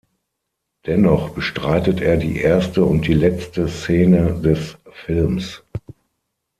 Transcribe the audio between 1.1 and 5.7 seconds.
bestreitet er die erste und die letzte Szene des Films.